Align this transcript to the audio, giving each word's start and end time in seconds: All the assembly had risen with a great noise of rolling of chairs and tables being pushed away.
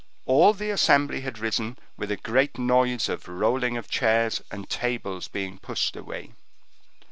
All 0.25 0.53
the 0.53 0.71
assembly 0.71 1.21
had 1.21 1.37
risen 1.37 1.77
with 1.95 2.09
a 2.09 2.17
great 2.17 2.57
noise 2.57 3.07
of 3.07 3.27
rolling 3.27 3.77
of 3.77 3.87
chairs 3.87 4.41
and 4.49 4.67
tables 4.67 5.27
being 5.27 5.59
pushed 5.59 5.95
away. 5.95 6.31